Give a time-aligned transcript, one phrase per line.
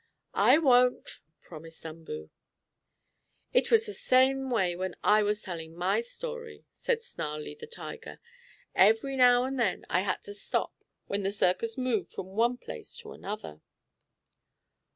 [0.33, 2.31] "I won't," promised Umboo.
[3.53, 8.19] "It was the same way when I was telling my story," said Snarlie, the tiger.
[8.73, 10.73] "Every now and then I had to stop
[11.05, 13.61] when the circus moved from one place to another."